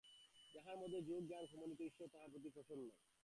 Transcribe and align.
যাঁহার 0.55 0.77
মধ্যে 0.77 0.99
যোগ 1.01 1.17
ও 1.17 1.27
জ্ঞান 1.27 1.45
সমন্বিত, 1.45 1.79
ঈশ্বর 1.81 2.07
তাঁহার 2.07 2.29
প্রতি 2.31 2.49
প্রসন্ন। 2.49 2.85